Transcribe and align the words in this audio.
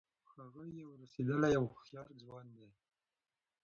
هغه 0.33 0.63
یو 0.81 0.89
رسېدلی 1.01 1.53
او 1.59 1.65
هوښیار 1.71 2.09
ځوان 2.21 2.47
دی. 2.57 2.69